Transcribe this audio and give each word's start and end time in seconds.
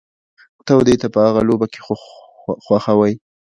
ته 0.65 0.71
او 0.75 0.81
دی 0.87 0.95
په 1.13 1.19
هغه 1.27 1.41
لوبه 1.49 1.65
کي 1.73 1.79
خو 2.65 2.75
خوئ. 2.83 3.13